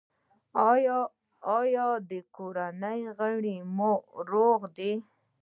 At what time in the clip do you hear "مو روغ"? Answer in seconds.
3.75-4.59